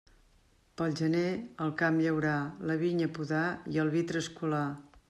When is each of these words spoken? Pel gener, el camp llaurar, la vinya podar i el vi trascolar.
Pel 0.81 0.95
gener, 1.01 1.27
el 1.65 1.75
camp 1.83 2.01
llaurar, 2.07 2.41
la 2.71 2.79
vinya 2.85 3.13
podar 3.21 3.47
i 3.77 3.81
el 3.87 3.97
vi 3.99 4.07
trascolar. 4.15 4.69